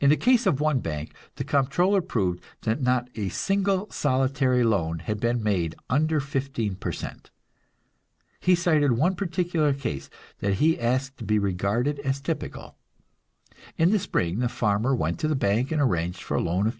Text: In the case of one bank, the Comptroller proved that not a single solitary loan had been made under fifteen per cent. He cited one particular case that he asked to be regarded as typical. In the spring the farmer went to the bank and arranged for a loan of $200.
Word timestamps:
In 0.00 0.10
the 0.10 0.18
case 0.18 0.44
of 0.44 0.60
one 0.60 0.80
bank, 0.80 1.14
the 1.36 1.44
Comptroller 1.44 2.02
proved 2.02 2.44
that 2.64 2.82
not 2.82 3.08
a 3.14 3.30
single 3.30 3.90
solitary 3.90 4.62
loan 4.62 4.98
had 4.98 5.18
been 5.18 5.42
made 5.42 5.74
under 5.88 6.20
fifteen 6.20 6.74
per 6.76 6.92
cent. 6.92 7.30
He 8.38 8.54
cited 8.54 8.92
one 8.98 9.14
particular 9.14 9.72
case 9.72 10.10
that 10.40 10.56
he 10.56 10.78
asked 10.78 11.16
to 11.20 11.24
be 11.24 11.38
regarded 11.38 12.00
as 12.00 12.20
typical. 12.20 12.76
In 13.78 13.92
the 13.92 13.98
spring 13.98 14.40
the 14.40 14.50
farmer 14.50 14.94
went 14.94 15.18
to 15.20 15.28
the 15.28 15.34
bank 15.34 15.72
and 15.72 15.80
arranged 15.80 16.20
for 16.22 16.34
a 16.36 16.40
loan 16.42 16.66
of 16.66 16.74
$200. 16.76 16.78